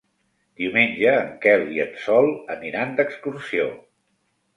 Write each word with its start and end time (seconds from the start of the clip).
Diumenge 0.59 1.11
en 1.17 1.27
Quel 1.43 1.65
i 1.75 1.81
en 1.83 1.91
Sol 2.05 2.31
aniran 2.55 2.95
d'excursió. 3.01 3.69